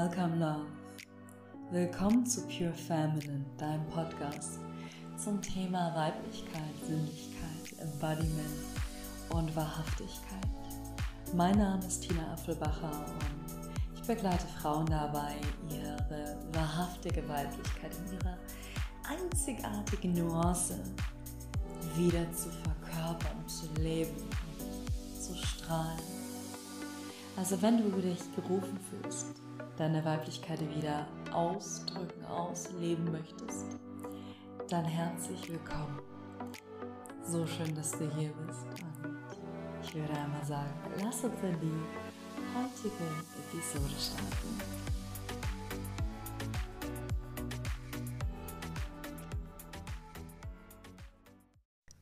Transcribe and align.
Welcome 0.00 0.36
Love. 0.36 0.66
Willkommen 1.72 2.24
zu 2.24 2.42
Pure 2.42 2.72
Feminine, 2.72 3.44
deinem 3.58 3.84
Podcast 3.88 4.60
zum 5.16 5.42
Thema 5.42 5.92
Weiblichkeit, 5.92 6.72
Sinnlichkeit, 6.86 7.80
Embodiment 7.80 8.62
und 9.30 9.56
Wahrhaftigkeit. 9.56 10.46
Mein 11.34 11.58
Name 11.58 11.84
ist 11.84 12.02
Tina 12.02 12.32
Apfelbacher 12.32 12.92
und 12.92 13.96
ich 13.96 14.06
begleite 14.06 14.46
Frauen 14.62 14.86
dabei, 14.86 15.34
ihre 15.68 15.96
wahrhaftige 16.52 17.28
Weiblichkeit 17.28 17.90
in 18.06 18.14
ihrer 18.18 18.38
einzigartigen 19.02 20.12
Nuance 20.12 20.78
wieder 21.96 22.32
zu 22.32 22.50
verkörpern, 22.50 23.48
zu 23.48 23.66
leben, 23.82 24.14
zu 25.20 25.34
strahlen. 25.34 26.17
Also 27.38 27.62
wenn 27.62 27.78
du 27.78 27.88
dich 28.00 28.18
gerufen 28.34 28.80
fühlst, 28.90 29.40
deine 29.76 30.04
Weiblichkeit 30.04 30.58
wieder 30.74 31.06
ausdrücken, 31.32 32.24
ausleben 32.24 33.12
möchtest, 33.12 33.78
dann 34.68 34.84
herzlich 34.84 35.48
willkommen. 35.48 36.00
So 37.22 37.46
schön, 37.46 37.72
dass 37.76 37.92
du 37.92 38.10
hier 38.16 38.32
bist. 38.44 38.66
Und 39.04 39.20
ich 39.84 39.94
würde 39.94 40.12
einmal 40.14 40.44
sagen, 40.44 40.68
lass 41.00 41.22
uns 41.22 41.36
in 41.44 41.60
die 41.60 41.80
heutige 42.56 43.04
Episode 43.38 43.94
starten. 44.00 44.58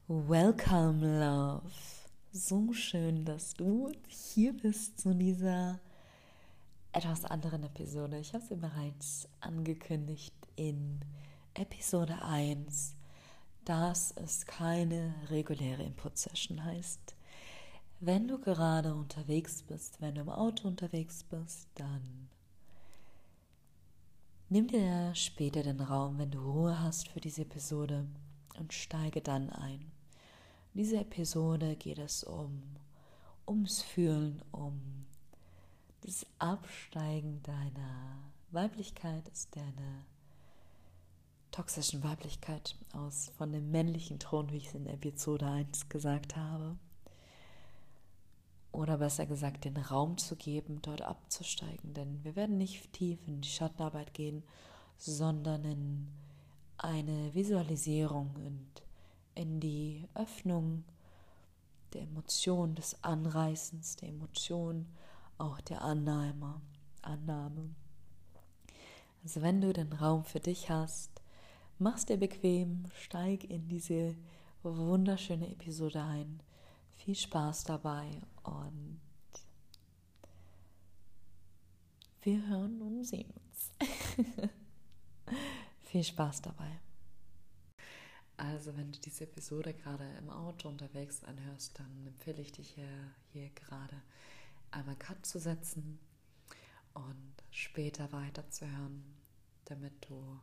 Welcome, 0.09 1.21
Love. 1.21 1.76
So 2.49 2.73
schön, 2.73 3.25
dass 3.25 3.55
du 3.55 3.91
hier 4.07 4.53
bist 4.53 5.01
zu 5.01 5.13
dieser 5.17 5.81
etwas 6.93 7.25
anderen 7.25 7.65
Episode. 7.65 8.21
Ich 8.21 8.35
habe 8.35 8.45
sie 8.45 8.55
bereits 8.55 9.29
angekündigt 9.41 10.33
in 10.55 11.01
Episode 11.55 12.23
1, 12.23 12.95
dass 13.65 14.13
es 14.13 14.47
keine 14.47 15.13
reguläre 15.29 15.83
Input-Session 15.83 16.63
heißt. 16.63 17.17
Wenn 17.99 18.29
du 18.29 18.39
gerade 18.39 18.95
unterwegs 18.95 19.65
bist, 19.65 20.01
wenn 20.01 20.15
du 20.15 20.21
im 20.21 20.29
Auto 20.29 20.69
unterwegs 20.69 21.25
bist, 21.25 21.67
dann 21.75 22.29
nimm 24.51 24.69
dir 24.69 25.13
später 25.17 25.65
den 25.65 25.81
Raum, 25.81 26.19
wenn 26.19 26.31
du 26.31 26.39
Ruhe 26.39 26.79
hast 26.79 27.09
für 27.09 27.19
diese 27.19 27.43
Episode 27.43 28.07
und 28.57 28.73
steige 28.73 29.21
dann 29.21 29.51
ein. 29.51 29.96
In 30.77 30.83
dieser 30.83 31.01
Episode 31.01 31.75
geht 31.75 31.99
es 31.99 32.23
um 32.23 32.63
ums 33.49 33.81
Fühlen, 33.81 34.43
um 34.53 35.07
das 36.03 36.27
Absteigen 36.39 37.43
deiner 37.45 38.19
Weiblichkeit, 38.51 39.27
ist 39.31 39.57
deine 39.57 40.05
toxischen 41.51 42.05
Weiblichkeit 42.05 42.77
aus 42.93 43.33
von 43.39 43.53
dem 43.53 43.71
männlichen 43.71 44.19
Thron, 44.19 44.53
wie 44.53 44.59
ich 44.59 44.67
es 44.67 44.75
in 44.75 44.87
Episode 44.87 45.47
1 45.47 45.89
gesagt 45.89 46.37
habe. 46.37 46.77
Oder 48.71 48.99
besser 48.99 49.25
gesagt, 49.25 49.65
den 49.65 49.79
Raum 49.79 50.19
zu 50.19 50.37
geben, 50.37 50.83
dort 50.83 51.01
abzusteigen. 51.01 51.95
Denn 51.95 52.23
wir 52.23 52.37
werden 52.37 52.59
nicht 52.59 52.93
tief 52.93 53.27
in 53.27 53.41
die 53.41 53.49
Schattenarbeit 53.49 54.13
gehen, 54.13 54.43
sondern 54.99 55.65
in 55.65 56.09
eine 56.77 57.35
Visualisierung 57.35 58.37
und 58.37 58.86
in 59.37 59.61
die 59.61 60.09
Öffnung 60.15 60.85
der 61.93 62.03
Emotion, 62.03 62.75
des 62.75 63.03
Anreißens, 63.05 63.97
der 63.97 64.09
Emotion, 64.09 64.87
auch 65.39 65.61
der 65.61 65.83
Annahme. 65.83 66.61
Annahme. 67.03 67.75
Also 69.23 69.43
wenn 69.43 69.61
du 69.61 69.73
den 69.73 69.93
Raum 69.93 70.25
für 70.25 70.41
dich 70.41 70.71
hast, 70.71 71.11
mach's 71.79 72.07
dir 72.07 72.17
bequem, 72.17 72.87
steig 72.95 73.45
in 73.45 73.69
diese 73.69 74.17
wunderschöne 74.63 75.51
Episode 75.51 76.03
ein. 76.03 76.41
Viel 76.91 77.15
Spaß 77.15 77.65
dabei 77.65 78.11
und 78.43 79.01
wir 82.23 82.47
hören 82.49 82.83
und 82.83 83.05
sehen 83.05 83.31
uns. 83.31 83.71
Viel 85.83 86.03
Spaß 86.03 86.43
dabei. 86.43 86.81
Also 88.37 88.77
wenn 88.77 88.93
du 88.93 88.99
diese 88.99 89.25
Episode 89.25 89.73
gerade 89.73 90.05
im 90.19 90.29
Auto 90.29 90.69
unterwegs 90.69 91.25
anhörst, 91.25 91.79
dann 91.79 92.07
empfehle 92.07 92.43
ich 92.43 92.53
dich 92.53 92.69
hier, 92.71 93.15
hier 93.33 93.49
gerade 93.51 94.03
einmal 94.71 94.97
Cut 94.97 95.25
zu 95.25 95.39
setzen 95.39 95.99
und 96.93 97.33
später 97.51 98.13
weiterzuhören, 98.13 99.05
damit 99.65 99.93
du 100.09 100.39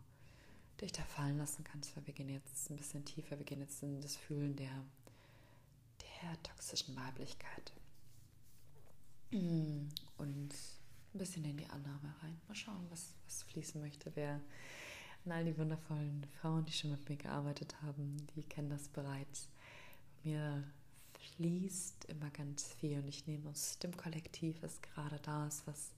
dich 0.81 0.91
da 0.91 1.03
fallen 1.03 1.37
lassen 1.37 1.63
kannst, 1.63 1.95
weil 1.95 2.07
wir 2.07 2.13
gehen 2.13 2.29
jetzt 2.29 2.69
ein 2.69 2.77
bisschen 2.77 3.05
tiefer, 3.05 3.37
wir 3.37 3.45
gehen 3.45 3.59
jetzt 3.59 3.83
in 3.83 4.01
das 4.01 4.15
Fühlen 4.15 4.55
der, 4.55 4.83
der 6.01 6.41
toxischen 6.41 6.95
Weiblichkeit. 6.95 7.73
Und 9.31 10.49
ein 11.13 11.17
bisschen 11.17 11.45
in 11.45 11.57
die 11.57 11.69
Annahme 11.69 12.15
rein. 12.21 12.39
Mal 12.47 12.55
schauen, 12.55 12.85
was, 12.89 13.13
was 13.25 13.43
fließen 13.43 13.81
möchte, 13.81 14.11
wer 14.15 14.41
all 15.31 15.45
die 15.45 15.57
wundervollen 15.57 16.25
Frauen, 16.41 16.66
die 16.66 16.72
schon 16.72 16.91
mit 16.91 17.07
mir 17.07 17.17
gearbeitet 17.17 17.75
haben, 17.81 18.17
die 18.35 18.44
kennen 18.44 18.69
das 18.69 18.88
bereits. 18.89 19.47
Mir 20.23 20.63
fließt 21.35 22.06
immer 22.06 22.29
ganz 22.31 22.73
viel 22.73 23.00
und 23.00 23.07
ich 23.07 23.25
nehme 23.28 23.50
aus 23.50 23.79
dem 23.79 23.95
Kollektiv, 23.95 24.62
was 24.62 24.81
gerade 24.81 25.19
da 25.22 25.47
ist, 25.47 25.66
was, 25.66 25.91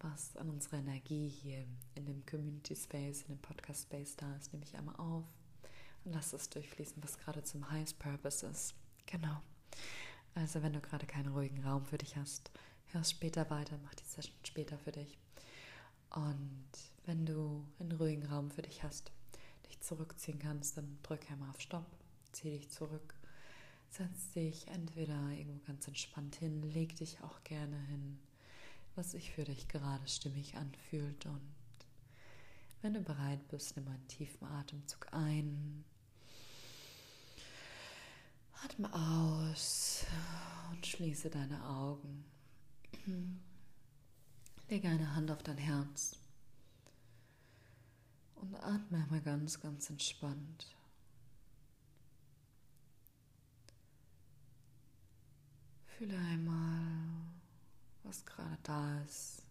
was 0.00 0.36
an 0.36 0.50
unserer 0.50 0.78
Energie 0.78 1.28
hier 1.28 1.64
in 1.94 2.06
dem 2.06 2.24
Community 2.26 2.76
Space, 2.76 3.22
in 3.22 3.36
dem 3.36 3.40
Podcast 3.40 3.82
Space 3.84 4.16
da 4.16 4.34
ist, 4.36 4.52
nehme 4.52 4.64
ich 4.64 4.76
einmal 4.76 4.96
auf 4.96 5.24
und 6.04 6.12
lasse 6.12 6.36
es 6.36 6.50
durchfließen, 6.50 7.02
was 7.02 7.18
gerade 7.18 7.42
zum 7.42 7.70
Highest 7.70 7.98
Purpose 7.98 8.46
ist. 8.46 8.74
Genau. 9.06 9.40
Also 10.34 10.62
wenn 10.62 10.72
du 10.72 10.80
gerade 10.80 11.06
keinen 11.06 11.32
ruhigen 11.32 11.64
Raum 11.64 11.84
für 11.84 11.98
dich 11.98 12.16
hast, 12.16 12.50
hörst 12.88 13.12
später 13.12 13.48
weiter, 13.50 13.78
mach 13.82 13.94
die 13.94 14.04
Session 14.04 14.34
später 14.44 14.78
für 14.78 14.92
dich. 14.92 15.18
Und 16.10 16.91
wenn 17.04 17.26
du 17.26 17.64
einen 17.78 17.92
ruhigen 17.92 18.26
Raum 18.26 18.50
für 18.50 18.62
dich 18.62 18.82
hast, 18.82 19.10
dich 19.68 19.80
zurückziehen 19.80 20.38
kannst, 20.38 20.76
dann 20.76 20.98
drück 21.02 21.30
einmal 21.30 21.50
auf 21.50 21.60
Stopp, 21.60 21.86
zieh 22.32 22.50
dich 22.50 22.70
zurück, 22.70 23.14
setz 23.90 24.32
dich 24.32 24.68
entweder 24.68 25.30
irgendwo 25.30 25.64
ganz 25.66 25.86
entspannt 25.88 26.36
hin, 26.36 26.62
leg 26.62 26.94
dich 26.96 27.20
auch 27.22 27.42
gerne 27.44 27.78
hin, 27.86 28.18
was 28.94 29.12
sich 29.12 29.32
für 29.32 29.44
dich 29.44 29.68
gerade 29.68 30.06
stimmig 30.06 30.56
anfühlt. 30.56 31.26
Und 31.26 31.52
wenn 32.82 32.94
du 32.94 33.00
bereit 33.00 33.46
bist, 33.48 33.76
nimm 33.76 33.88
einen 33.88 34.08
tiefen 34.08 34.46
Atemzug 34.46 35.08
ein, 35.12 35.84
atme 38.64 38.92
aus 38.92 40.06
und 40.70 40.86
schließe 40.86 41.30
deine 41.30 41.64
Augen. 41.68 42.24
Lege 44.68 44.88
eine 44.88 45.14
Hand 45.14 45.30
auf 45.30 45.42
dein 45.42 45.58
Herz 45.58 46.21
und 48.42 48.56
atme 48.56 48.98
einmal 48.98 49.20
ganz, 49.20 49.60
ganz 49.60 49.88
entspannt. 49.88 50.76
Fühle 55.86 56.18
einmal, 56.18 57.24
was 58.02 58.26
gerade 58.26 58.58
da 58.64 59.00
ist. 59.02 59.42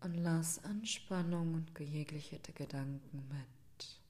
Und 0.00 0.14
lass 0.14 0.64
Anspannung 0.64 1.52
und 1.52 1.78
jegliche 1.78 2.38
Gedanken 2.38 3.28
mit 3.28 4.00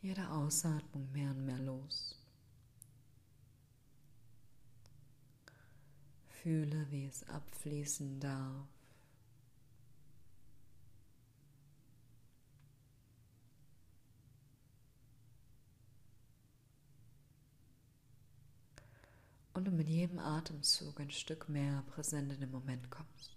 jeder 0.00 0.32
Ausatmung 0.32 1.10
mehr 1.10 1.30
und 1.32 1.44
mehr 1.44 1.58
los. 1.58 2.16
Fühle, 6.28 6.88
wie 6.92 7.06
es 7.06 7.28
abfließen 7.28 8.20
darf. 8.20 8.71
Und 19.54 19.66
du 19.66 19.70
mit 19.70 19.88
jedem 19.88 20.18
Atemzug 20.18 20.98
ein 21.00 21.10
Stück 21.10 21.48
mehr 21.48 21.82
präsent 21.88 22.32
in 22.32 22.40
den 22.40 22.50
Moment 22.50 22.90
kommst. 22.90 23.36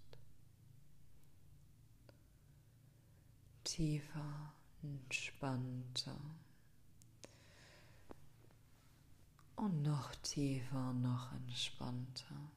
Tiefer, 3.64 4.54
entspannter. 4.82 6.18
Und 9.56 9.82
noch 9.82 10.14
tiefer, 10.16 10.92
noch 10.92 11.32
entspannter. 11.32 12.50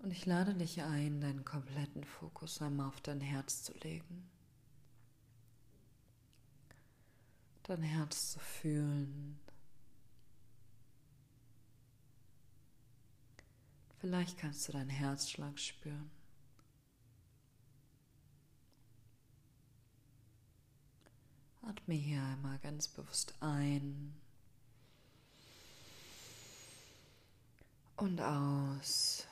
Und 0.00 0.10
ich 0.10 0.26
lade 0.26 0.52
dich 0.54 0.82
ein, 0.82 1.20
deinen 1.20 1.44
kompletten 1.44 2.02
Fokus 2.02 2.60
einmal 2.60 2.88
auf 2.88 3.00
dein 3.00 3.20
Herz 3.20 3.62
zu 3.62 3.72
legen. 3.78 4.28
dein 7.62 7.82
Herz 7.82 8.32
zu 8.32 8.38
fühlen. 8.40 9.38
Vielleicht 14.00 14.38
kannst 14.38 14.66
du 14.66 14.72
deinen 14.72 14.90
Herzschlag 14.90 15.58
spüren. 15.58 16.10
Atme 21.62 21.94
hier 21.94 22.20
einmal 22.20 22.58
ganz 22.58 22.88
bewusst 22.88 23.34
ein 23.40 24.12
und 27.96 28.20
aus. 28.20 29.28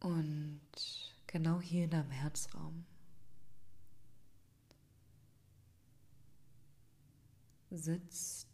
Und 0.00 0.60
genau 1.26 1.60
hier 1.60 1.84
in 1.84 1.90
deinem 1.90 2.10
Herzraum 2.10 2.84
sitzt, 7.70 8.48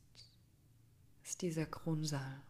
ist 1.22 1.42
dieser 1.42 1.66
Kronsaal 1.66 2.42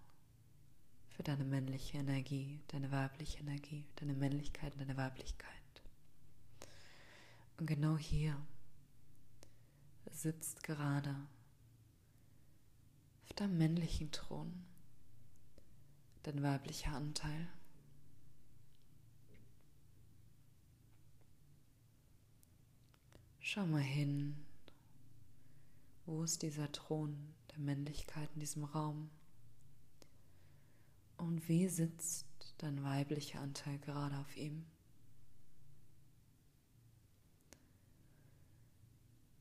für 1.10 1.22
deine 1.22 1.44
männliche 1.44 1.98
Energie, 1.98 2.60
deine 2.68 2.90
weibliche 2.90 3.38
Energie, 3.38 3.86
deine 3.96 4.14
Männlichkeit 4.14 4.78
deine 4.78 4.96
Weiblichkeit. 4.96 5.52
Und 7.58 7.66
genau 7.66 7.96
hier 7.96 8.36
sitzt 10.10 10.62
gerade 10.62 11.14
auf 13.24 13.32
deinem 13.34 13.58
männlichen 13.58 14.10
Thron 14.10 14.64
dein 16.22 16.42
weiblicher 16.42 16.92
Anteil. 16.92 17.48
Schau 23.48 23.64
mal 23.64 23.80
hin, 23.80 24.44
wo 26.04 26.24
ist 26.24 26.42
dieser 26.42 26.72
Thron 26.72 27.32
der 27.52 27.60
Männlichkeit 27.60 28.28
in 28.34 28.40
diesem 28.40 28.64
Raum? 28.64 29.08
Und 31.16 31.48
wie 31.48 31.68
sitzt 31.68 32.26
dein 32.58 32.82
weiblicher 32.82 33.40
Anteil 33.40 33.78
gerade 33.78 34.18
auf 34.18 34.36
ihm? 34.36 34.66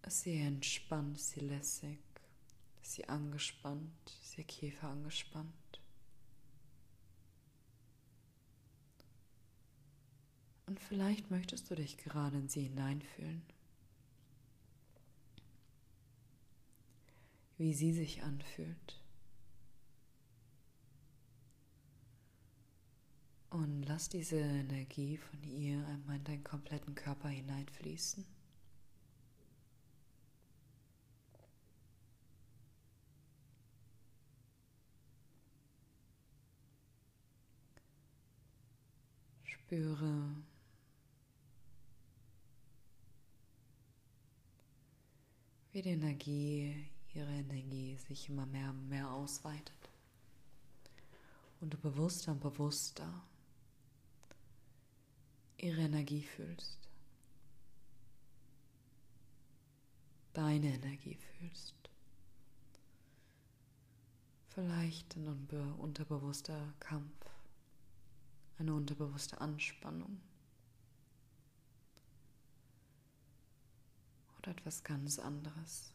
Ist 0.03 0.21
sie 0.21 0.37
entspannt, 0.37 1.17
ist 1.17 1.31
sie 1.31 1.39
lässig, 1.39 1.97
ist 2.83 2.93
sie 2.93 3.09
angespannt, 3.09 4.19
ist 4.21 4.37
ihr 4.37 4.43
Kiefer 4.43 4.87
angespannt? 4.87 5.81
Und 10.67 10.79
vielleicht 10.79 11.31
möchtest 11.31 11.71
du 11.71 11.75
dich 11.75 11.97
gerade 11.97 12.37
in 12.37 12.49
sie 12.49 12.65
hineinfühlen. 12.65 13.54
Wie 17.57 17.73
sie 17.73 17.93
sich 17.93 18.23
anfühlt. 18.23 19.01
Und 23.49 23.83
lass 23.83 24.09
diese 24.09 24.37
Energie 24.37 25.17
von 25.17 25.41
ihr 25.43 25.85
einmal 25.87 26.17
in 26.17 26.23
deinen 26.25 26.43
kompletten 26.43 26.93
Körper 26.93 27.29
hineinfließen. 27.29 28.25
Spüre, 39.45 40.35
wie 45.71 45.81
die 45.81 45.89
Energie 45.89 46.89
ihre 47.15 47.31
Energie 47.31 47.97
sich 48.07 48.29
immer 48.29 48.45
mehr 48.45 48.69
und 48.69 48.89
mehr 48.89 49.09
ausweitet. 49.09 49.89
Und 51.61 51.73
du 51.73 51.77
bewusster 51.77 52.33
und 52.33 52.41
bewusster 52.41 53.23
ihre 55.57 55.81
Energie 55.81 56.23
fühlst. 56.23 56.77
Deine 60.33 60.73
Energie 60.73 61.15
fühlst. 61.15 61.73
Vielleicht 64.49 65.15
ein 65.15 65.27
unterbewusster 65.79 66.73
Kampf, 66.79 67.25
eine 68.57 68.73
unterbewusste 68.73 69.39
Anspannung 69.39 70.21
oder 74.37 74.51
etwas 74.51 74.83
ganz 74.83 75.19
anderes. 75.19 75.94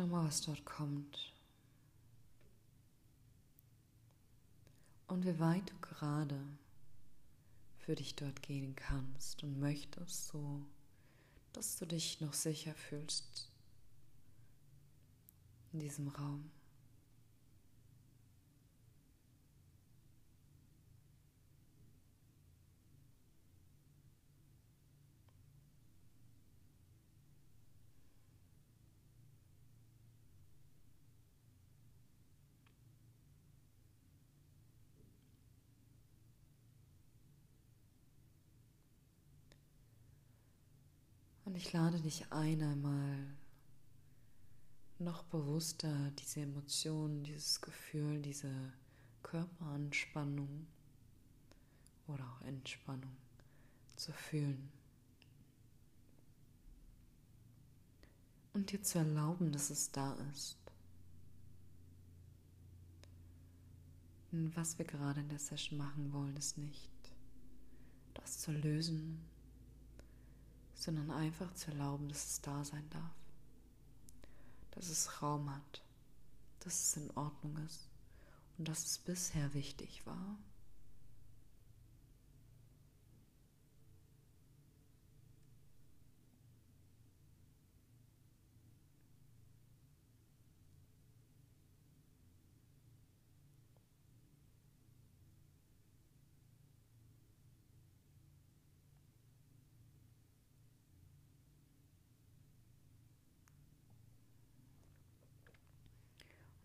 Schau 0.00 0.06
mal, 0.06 0.24
was 0.24 0.40
dort 0.40 0.64
kommt. 0.64 1.34
Und 5.08 5.26
wie 5.26 5.38
weit 5.38 5.68
du 5.68 5.74
gerade 5.82 6.40
für 7.76 7.96
dich 7.96 8.16
dort 8.16 8.40
gehen 8.40 8.74
kannst 8.74 9.42
und 9.42 9.60
möchtest, 9.60 10.28
so 10.28 10.64
dass 11.52 11.76
du 11.76 11.84
dich 11.84 12.18
noch 12.22 12.32
sicher 12.32 12.74
fühlst 12.74 13.50
in 15.74 15.80
diesem 15.80 16.08
Raum. 16.08 16.50
Ich 41.60 41.74
lade 41.74 42.00
dich 42.00 42.32
ein, 42.32 42.62
einmal 42.62 43.36
noch 44.98 45.24
bewusster 45.24 46.10
diese 46.12 46.40
Emotionen, 46.40 47.22
dieses 47.22 47.60
Gefühl, 47.60 48.22
diese 48.22 48.72
Körperanspannung 49.22 50.66
oder 52.06 52.24
auch 52.24 52.40
Entspannung 52.46 53.14
zu 53.94 54.10
fühlen. 54.10 54.72
Und 58.54 58.72
dir 58.72 58.82
zu 58.82 58.96
erlauben, 58.96 59.52
dass 59.52 59.68
es 59.68 59.92
da 59.92 60.14
ist. 60.32 60.56
Und 64.32 64.56
was 64.56 64.78
wir 64.78 64.86
gerade 64.86 65.20
in 65.20 65.28
der 65.28 65.38
Session 65.38 65.76
machen 65.76 66.10
wollen, 66.14 66.38
ist 66.38 66.56
nicht, 66.56 66.90
das 68.14 68.38
zu 68.38 68.50
lösen, 68.50 69.20
sondern 70.80 71.10
einfach 71.10 71.52
zu 71.54 71.70
erlauben, 71.70 72.08
dass 72.08 72.24
es 72.24 72.40
da 72.40 72.64
sein 72.64 72.88
darf, 72.90 73.14
dass 74.72 74.88
es 74.88 75.22
Raum 75.22 75.54
hat, 75.54 75.82
dass 76.60 76.80
es 76.80 76.96
in 76.96 77.10
Ordnung 77.16 77.56
ist. 77.66 77.86
Und 78.58 78.68
dass 78.68 78.84
es 78.84 78.98
bisher 78.98 79.54
wichtig 79.54 80.04
war. 80.06 80.36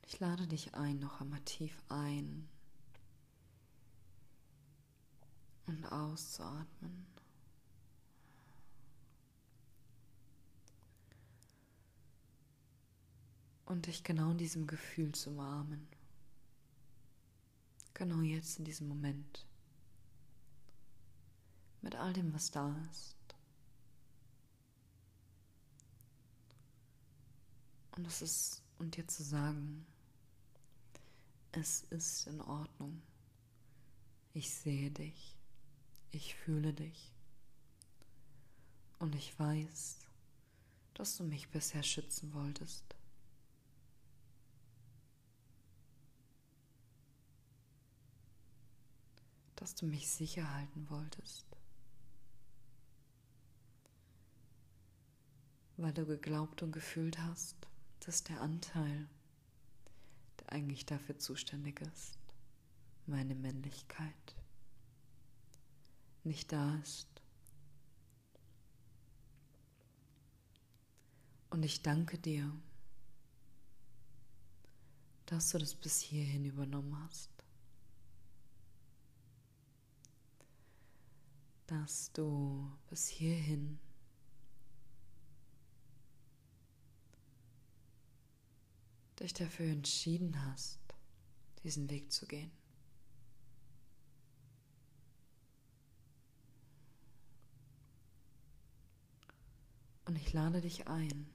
Ich 0.08 0.20
lade 0.20 0.48
dich 0.48 0.76
ein, 0.76 1.00
noch 1.00 1.20
einmal 1.20 1.42
tief 1.42 1.82
ein 1.90 2.48
und 5.66 5.86
auszuatmen. 5.86 7.08
Und 13.66 13.88
dich 13.88 14.04
genau 14.04 14.30
in 14.30 14.38
diesem 14.38 14.68
Gefühl 14.68 15.12
zu 15.14 15.32
umarmen. 15.32 15.88
Genau 17.96 18.22
jetzt 18.22 18.60
in 18.60 18.66
diesem 18.66 18.88
Moment. 18.88 19.48
Mit 21.82 21.96
all 21.96 22.14
dem, 22.14 22.32
was 22.32 22.52
da 22.52 22.76
ist. 22.92 23.16
Und 27.96 28.06
es 28.06 28.22
ist, 28.22 28.64
und 28.78 28.98
dir 28.98 29.08
zu 29.08 29.24
sagen, 29.24 29.88
Es 31.58 31.84
ist 31.84 32.28
in 32.28 32.42
Ordnung. 32.42 33.02
Ich 34.34 34.54
sehe 34.54 34.92
dich. 34.92 35.38
Ich 36.12 36.36
fühle 36.36 36.74
dich. 36.74 37.14
Und 39.00 39.16
ich 39.16 39.40
weiß, 39.40 40.00
dass 40.96 41.16
du 41.16 41.24
mich 41.24 41.48
bisher 41.52 41.82
schützen 41.82 42.34
wolltest. 42.34 42.84
Dass 49.56 49.76
du 49.76 49.86
mich 49.86 50.10
sicher 50.10 50.54
halten 50.54 50.90
wolltest. 50.90 51.46
Weil 55.78 55.94
du 55.94 56.06
geglaubt 56.06 56.64
und 56.64 56.74
gefühlt 56.74 57.18
hast, 57.20 57.56
dass 58.02 58.26
der 58.26 58.42
Anteil, 58.42 59.08
eigentlich 60.48 60.86
dafür 60.86 61.18
zuständig 61.18 61.82
ist, 61.82 62.18
meine 63.06 63.36
Männlichkeit, 63.36 64.36
nicht 66.24 66.52
da 66.52 66.76
ist. 66.78 67.08
Und 71.50 71.64
ich 71.64 71.82
danke 71.82 72.18
dir, 72.18 72.52
dass 75.26 75.52
du 75.52 75.58
das 75.58 75.76
bis 75.76 76.00
hierhin 76.02 76.46
übernommen 76.46 76.98
hast. 77.06 77.30
Dass 81.68 82.12
du 82.12 82.72
bis 82.90 83.08
hierhin 83.08 83.80
dich 89.20 89.34
dafür 89.34 89.68
entschieden 89.72 90.46
hast, 90.46 90.80
diesen 91.64 91.90
Weg 91.90 92.12
zu 92.12 92.28
gehen. 92.28 92.52
Und 100.06 100.16
ich 100.18 100.34
lade 100.34 100.62
dich 100.62 100.88
ein, 100.88 101.28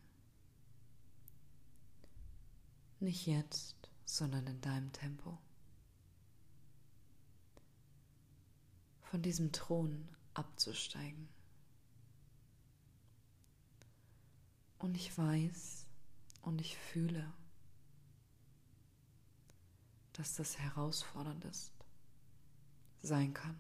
nicht 3.00 3.26
jetzt, 3.26 3.76
sondern 4.04 4.46
in 4.46 4.60
deinem 4.60 4.92
Tempo, 4.92 5.38
von 9.02 9.22
diesem 9.22 9.50
Thron 9.50 10.08
abzusteigen. 10.34 11.28
Und 14.78 14.94
ich 14.94 15.16
weiß 15.18 15.87
und 16.42 16.60
ich 16.60 16.76
fühle, 16.76 17.32
dass 20.12 20.35
das 20.37 20.59
herausfordernd 20.59 21.45
ist, 21.45 21.73
sein 23.02 23.33
kann. 23.33 23.59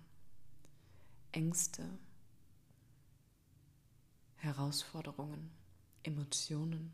Ängste, 1.32 1.88
Herausforderungen, 4.36 5.50
Emotionen 6.02 6.92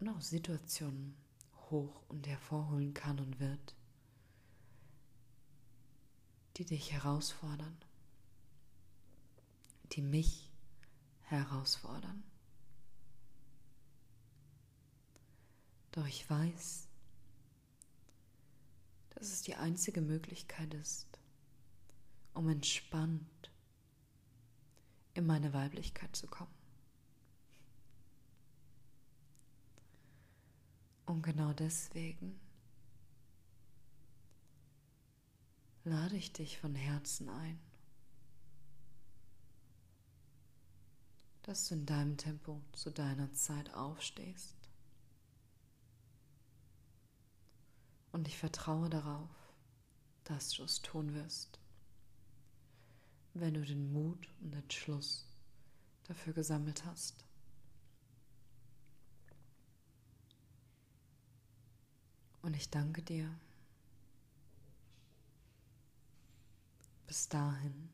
und 0.00 0.08
auch 0.08 0.20
Situationen 0.20 1.14
hoch 1.70 2.02
und 2.08 2.26
hervorholen 2.26 2.94
kann 2.94 3.20
und 3.20 3.38
wird, 3.38 3.76
die 6.56 6.64
dich 6.64 6.92
herausfordern, 6.92 7.76
die 9.92 10.02
mich 10.02 10.50
herausfordern. 11.22 12.24
Doch 15.92 16.06
ich 16.06 16.28
weiß, 16.28 16.89
dass 19.20 19.32
es 19.32 19.42
die 19.42 19.54
einzige 19.54 20.00
Möglichkeit 20.00 20.72
ist, 20.72 21.06
um 22.32 22.48
entspannt 22.48 23.50
in 25.12 25.26
meine 25.26 25.52
Weiblichkeit 25.52 26.16
zu 26.16 26.26
kommen. 26.26 26.54
Und 31.04 31.20
genau 31.20 31.52
deswegen 31.52 32.40
lade 35.84 36.16
ich 36.16 36.32
dich 36.32 36.58
von 36.58 36.74
Herzen 36.74 37.28
ein, 37.28 37.60
dass 41.42 41.68
du 41.68 41.74
in 41.74 41.84
deinem 41.84 42.16
Tempo 42.16 42.62
zu 42.72 42.90
deiner 42.90 43.30
Zeit 43.34 43.74
aufstehst. 43.74 44.59
Und 48.12 48.28
ich 48.28 48.36
vertraue 48.36 48.90
darauf, 48.90 49.30
dass 50.24 50.50
du 50.50 50.64
es 50.64 50.82
tun 50.82 51.14
wirst 51.14 51.60
wenn 53.34 53.54
du 53.54 53.64
den 53.64 53.92
Mut 53.92 54.28
und 54.40 54.54
Entschluss 54.54 55.26
dafür 56.04 56.32
gesammelt 56.32 56.84
hast. 56.84 57.24
Und 62.42 62.56
ich 62.56 62.70
danke 62.70 63.02
dir. 63.02 63.30
Bis 67.06 67.28
dahin. 67.28 67.90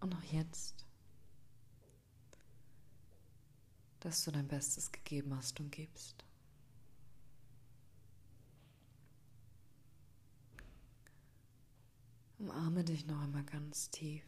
Und 0.00 0.14
auch 0.14 0.32
jetzt, 0.32 0.86
dass 4.00 4.24
du 4.24 4.30
dein 4.30 4.48
Bestes 4.48 4.90
gegeben 4.90 5.36
hast 5.36 5.60
und 5.60 5.70
gibst. 5.70 6.24
Umarme 12.38 12.82
dich 12.84 13.06
noch 13.06 13.20
einmal 13.20 13.44
ganz 13.44 13.90
tief. 13.90 14.24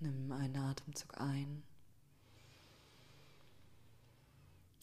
Nimm 0.00 0.32
einen 0.32 0.56
Atemzug 0.56 1.20
ein. 1.20 1.62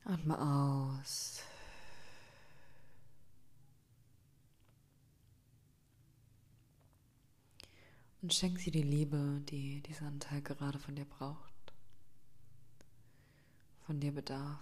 Atme 0.04 0.40
aus. 0.40 1.42
Und 8.22 8.34
schenk 8.34 8.60
sie 8.60 8.70
die 8.70 8.84
Liebe, 8.84 9.42
die 9.50 9.82
dieser 9.82 10.06
Anteil 10.06 10.42
gerade 10.44 10.78
von 10.78 10.96
dir 10.96 11.06
braucht, 11.06 11.55
von 13.86 14.00
dir 14.00 14.12
bedarf. 14.12 14.60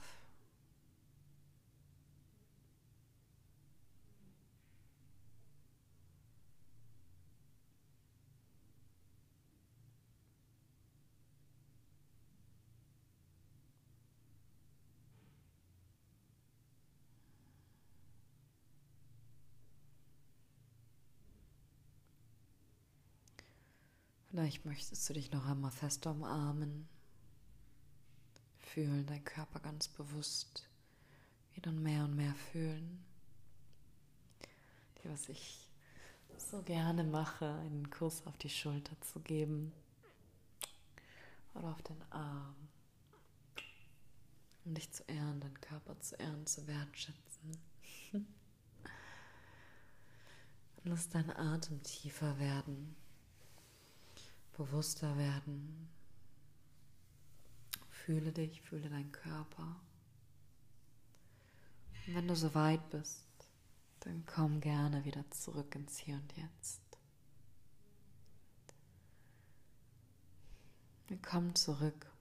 Vielleicht 24.30 24.66
möchtest 24.66 25.08
du 25.08 25.14
dich 25.14 25.32
noch 25.32 25.46
einmal 25.46 25.70
fest 25.70 26.08
umarmen. 26.08 26.90
Fühlen 28.74 29.06
deinen 29.06 29.24
Körper 29.24 29.60
ganz 29.60 29.88
bewusst 29.88 30.68
wieder 31.54 31.72
mehr 31.72 32.06
und 32.06 32.16
mehr 32.16 32.34
fühlen. 32.34 33.06
Die, 34.98 35.10
was 35.10 35.30
ich 35.30 35.68
so 36.38 36.62
gerne 36.64 37.04
mache, 37.04 37.46
einen 37.46 37.92
Kuss 37.92 38.26
auf 38.26 38.36
die 38.38 38.50
Schulter 38.50 39.00
zu 39.02 39.20
geben 39.20 39.72
oder 41.54 41.68
auf 41.68 41.82
den 41.84 42.02
Arm. 42.10 42.56
Um 44.66 44.74
dich 44.74 44.92
zu 44.92 45.04
ehren, 45.04 45.40
deinen 45.40 45.62
Körper 45.62 46.00
zu 46.00 46.16
ehren, 46.16 46.48
zu 46.48 46.66
wertschätzen. 46.66 47.58
Lass 50.84 51.10
deinen 51.10 51.32
Atem 51.32 51.84
tiefer 51.84 52.40
werden 52.40 52.96
bewusster 54.58 55.18
werden. 55.18 55.90
Fühle 58.06 58.34
dich, 58.34 58.62
fühle 58.62 58.90
deinen 58.90 59.14
Körper. 59.14 59.80
Und 62.06 62.16
wenn 62.16 62.28
du 62.28 62.36
so 62.36 62.54
weit 62.54 62.90
bist, 62.90 63.26
dann 64.02 64.26
komm 64.26 64.60
gerne 64.60 65.06
wieder 65.06 65.24
zurück 65.32 65.74
ins 65.76 66.00
Hier 66.00 66.16
und 66.16 66.36
Jetzt. 66.36 66.82
Komm 71.22 71.56
zurück. 71.56 72.12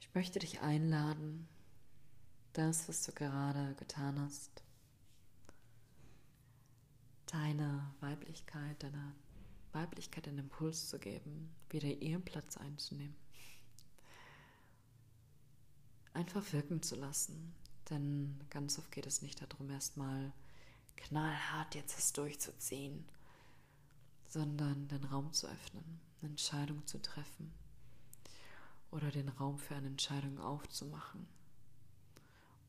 Ich 0.00 0.14
möchte 0.14 0.38
dich 0.38 0.60
einladen, 0.62 1.48
das, 2.54 2.88
was 2.88 3.02
du 3.02 3.12
gerade 3.12 3.74
getan 3.74 4.18
hast, 4.20 4.62
deine 7.26 7.94
Weiblichkeit, 8.00 8.82
deine 8.82 9.14
Weiblichkeit 9.72 10.28
einen 10.28 10.38
Impuls 10.38 10.88
zu 10.88 10.98
geben, 10.98 11.54
wieder 11.68 11.88
ihren 11.88 12.24
Platz 12.24 12.56
einzunehmen. 12.56 13.16
Einfach 16.12 16.52
wirken 16.52 16.82
zu 16.82 16.96
lassen. 16.96 17.54
Denn 17.88 18.38
ganz 18.50 18.78
oft 18.78 18.92
geht 18.92 19.06
es 19.06 19.22
nicht 19.22 19.42
darum, 19.42 19.70
erstmal 19.70 20.32
knallhart 20.96 21.74
jetzt 21.74 21.98
es 21.98 22.12
durchzuziehen, 22.12 23.04
sondern 24.26 24.86
den 24.88 25.04
Raum 25.04 25.32
zu 25.32 25.48
öffnen, 25.48 26.00
eine 26.20 26.30
Entscheidung 26.30 26.86
zu 26.86 27.00
treffen 27.02 27.52
oder 28.90 29.10
den 29.10 29.28
Raum 29.28 29.58
für 29.58 29.74
eine 29.74 29.88
Entscheidung 29.88 30.38
aufzumachen. 30.38 31.26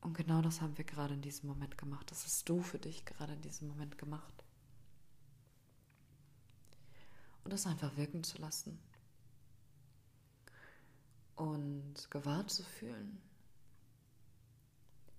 Und 0.00 0.14
genau 0.14 0.42
das 0.42 0.60
haben 0.60 0.76
wir 0.76 0.84
gerade 0.84 1.14
in 1.14 1.22
diesem 1.22 1.48
Moment 1.48 1.78
gemacht. 1.78 2.10
Das 2.10 2.24
hast 2.24 2.48
du 2.48 2.60
für 2.60 2.78
dich 2.78 3.04
gerade 3.04 3.34
in 3.34 3.42
diesem 3.42 3.68
Moment 3.68 3.98
gemacht. 3.98 4.44
Und 7.44 7.52
das 7.52 7.66
einfach 7.66 7.96
wirken 7.96 8.22
zu 8.24 8.38
lassen. 8.38 8.78
Und 11.36 12.10
gewahrt 12.10 12.50
zu 12.50 12.62
fühlen. 12.62 13.20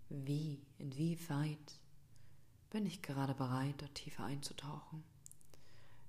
Wie, 0.09 0.61
inwieweit 0.77 1.79
bin 2.69 2.85
ich 2.85 3.01
gerade 3.01 3.33
bereit, 3.33 3.81
dort 3.81 3.95
tiefer 3.95 4.25
einzutauchen? 4.25 5.03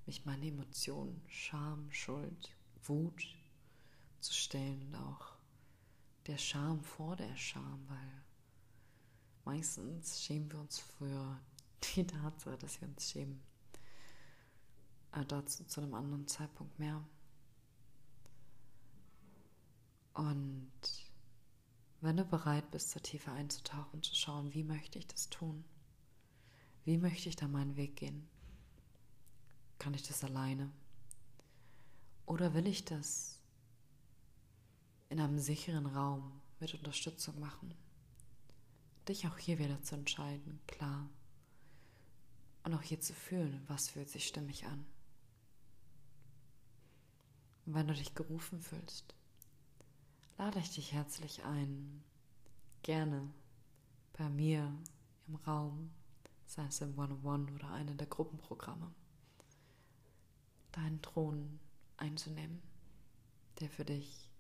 Mich 0.07 0.25
meine 0.27 0.47
Emotionen, 0.47 1.23
Scham, 1.29 1.91
Schuld, 1.91 2.55
Wut 2.85 3.27
zu 4.21 4.33
stellen 4.33 4.83
und 4.89 4.97
auch 4.97 5.35
der 6.27 6.39
Scham 6.39 6.81
vor 6.81 7.17
der 7.17 7.37
Scham, 7.37 7.85
weil 7.89 8.23
meistens 9.45 10.23
schämen 10.23 10.51
wir 10.51 10.61
uns 10.61 10.79
für 10.79 11.41
die 11.83 12.07
Tatsache, 12.07 12.59
dass 12.59 12.81
wir 12.81 12.89
uns 12.89 13.11
schämen. 13.11 13.43
Äh, 15.15 15.25
dazu 15.27 15.65
zu 15.65 15.81
einem 15.81 15.95
anderen 15.95 16.27
Zeitpunkt 16.27 16.79
mehr. 16.79 17.05
Und 20.15 20.71
wenn 22.01 22.17
du 22.17 22.25
bereit 22.25 22.71
bist, 22.71 22.95
da 22.95 23.01
tiefer 23.01 23.33
einzutauchen, 23.33 24.03
zu 24.03 24.15
schauen, 24.15 24.53
wie 24.55 24.65
möchte 24.65 24.99
ich 24.99 25.07
das 25.07 25.31
tun? 25.31 25.65
Wie 26.85 26.99
möchte 26.99 27.29
ich 27.29 27.37
da 27.37 27.49
meinen 27.49 27.77
Weg 27.77 27.97
gehen? 27.97 28.29
Kann 29.79 29.95
ich 29.95 30.03
das 30.03 30.23
alleine? 30.23 30.71
Oder 32.27 32.55
will 32.55 32.67
ich 32.67 32.85
das 32.85 33.41
in 35.09 35.21
einem 35.21 35.39
sicheren 35.39 35.87
Raum 35.87 36.41
mit 36.61 36.75
Unterstützung 36.75 37.39
machen? 37.41 37.75
Dich 39.09 39.27
auch 39.27 39.39
hier 39.39 39.59
wieder 39.59 39.83
zu 39.83 39.95
entscheiden, 39.95 40.61
klar. 40.67 41.09
Und 42.63 42.75
auch 42.75 42.83
hier 42.83 43.01
zu 43.01 43.13
fühlen, 43.13 43.63
was 43.69 43.91
fühlt 43.91 44.09
sich 44.09 44.27
stimmig 44.27 44.65
an. 44.67 44.87
Und 47.67 47.75
wenn 47.75 47.87
du 47.87 47.95
dich 47.95 48.15
gerufen 48.15 48.61
fühlst, 48.61 49.15
lade 50.39 50.59
ich 50.59 50.75
dich 50.75 50.93
herzlich 50.93 51.45
ein, 51.45 52.03
gerne 52.83 53.33
bei 54.13 54.29
mir 54.29 54.73
im 55.27 55.37
Raum, 55.37 55.91
sei 56.47 56.65
es 56.67 56.81
im 56.81 56.99
One-on-One 56.99 57.53
oder 57.53 57.71
einem 57.73 57.97
der 57.97 58.07
Gruppenprogramme, 58.07 58.93
deinen 60.73 61.01
Thron 61.01 61.59
einzunehmen, 61.97 62.63
der 63.61 63.71
für 63.71 63.85
dich 63.85 64.31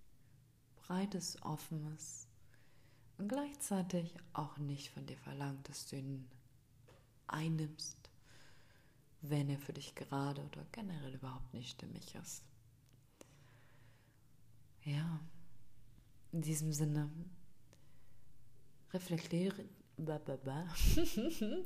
breit 0.76 1.14
ist, 1.14 1.42
offen 1.42 1.94
ist 1.94 2.28
und 3.16 3.28
gleichzeitig 3.28 4.14
auch 4.32 4.58
nicht 4.58 4.90
von 4.90 5.06
dir 5.06 5.16
verlangt, 5.16 5.68
dass 5.68 5.86
du 5.86 5.96
ihn 5.96 6.28
einnimmst, 7.26 8.10
wenn 9.22 9.48
er 9.48 9.58
für 9.58 9.72
dich 9.72 9.94
gerade 9.94 10.44
oder 10.44 10.66
generell 10.72 11.14
überhaupt 11.14 11.54
nicht 11.54 11.70
stimmig 11.70 12.14
ist. 12.16 12.42
Ja, 14.84 15.20
in 16.32 16.42
diesem 16.42 16.72
Sinne, 16.72 17.10
reflektiere, 18.92 19.64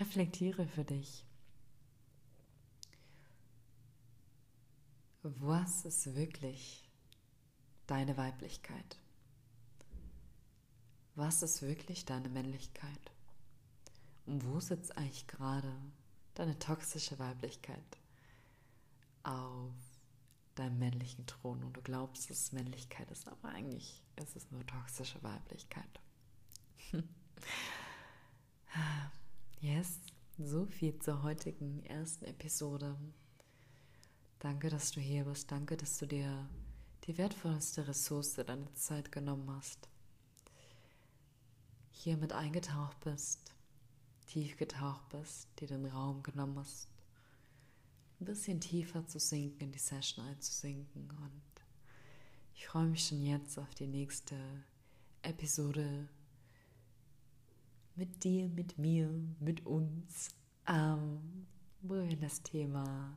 reflektiere 0.00 0.66
für 0.66 0.84
dich. 0.84 1.26
Was 5.22 5.84
ist 5.84 6.14
wirklich 6.14 6.88
deine 7.86 8.16
Weiblichkeit? 8.16 8.98
Was 11.14 11.42
ist 11.42 11.60
wirklich 11.60 12.06
deine 12.06 12.30
Männlichkeit? 12.30 13.12
Und 14.24 14.46
wo 14.46 14.60
sitzt 14.60 14.96
eigentlich 14.96 15.26
gerade 15.26 15.74
deine 16.34 16.58
toxische 16.58 17.18
Weiblichkeit 17.18 17.98
auf 19.24 19.89
deinem 20.60 20.78
männlichen 20.78 21.26
Thron 21.26 21.64
und 21.64 21.76
du 21.76 21.82
glaubst, 21.82 22.30
dass 22.30 22.38
es 22.38 22.52
Männlichkeit 22.52 23.10
ist, 23.10 23.28
aber 23.28 23.48
eigentlich 23.48 24.02
ist 24.16 24.36
es 24.36 24.50
nur 24.50 24.64
toxische 24.66 25.22
Weiblichkeit. 25.22 26.00
yes, 29.60 29.98
so 30.38 30.66
viel 30.66 30.98
zur 30.98 31.22
heutigen 31.22 31.84
ersten 31.84 32.24
Episode. 32.26 32.96
Danke, 34.38 34.70
dass 34.70 34.92
du 34.92 35.00
hier 35.00 35.24
bist. 35.24 35.50
Danke, 35.50 35.76
dass 35.76 35.98
du 35.98 36.06
dir 36.06 36.48
die 37.04 37.18
wertvollste 37.18 37.88
Ressource 37.88 38.34
deiner 38.34 38.72
Zeit 38.74 39.10
genommen 39.10 39.50
hast 39.50 39.88
hier 42.02 42.16
mit 42.16 42.32
eingetaucht 42.32 42.98
bist, 43.00 43.52
tief 44.26 44.56
getaucht 44.56 45.06
bist, 45.10 45.48
dir 45.60 45.68
den 45.68 45.84
Raum 45.84 46.22
genommen 46.22 46.58
hast, 46.58 46.88
ein 48.20 48.24
bisschen 48.24 48.60
tiefer 48.60 49.06
zu 49.06 49.18
sinken, 49.18 49.60
in 49.60 49.72
die 49.72 49.78
Session 49.78 50.24
einzusinken. 50.26 51.10
Und 51.10 51.42
ich 52.54 52.66
freue 52.66 52.86
mich 52.86 53.06
schon 53.06 53.22
jetzt 53.22 53.58
auf 53.58 53.74
die 53.74 53.86
nächste 53.86 54.36
Episode 55.22 56.08
mit 57.96 58.22
dir, 58.24 58.48
mit 58.48 58.78
mir, 58.78 59.10
mit 59.40 59.66
uns, 59.66 60.30
ähm, 60.66 61.46
wo 61.82 61.94
wir 61.94 62.16
das 62.16 62.42
Thema 62.42 63.16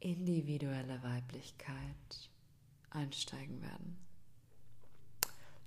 individuelle 0.00 1.02
Weiblichkeit 1.02 2.30
einsteigen 2.90 3.60
werden. 3.62 3.98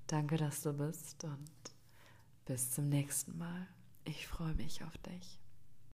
Danke, 0.07 0.37
dass 0.37 0.61
du 0.61 0.73
bist 0.73 1.23
und 1.23 1.49
bis 2.45 2.71
zum 2.71 2.89
nächsten 2.89 3.37
Mal. 3.37 3.67
Ich 4.03 4.27
freue 4.27 4.53
mich 4.53 4.83
auf 4.83 4.97
dich. 4.99 5.39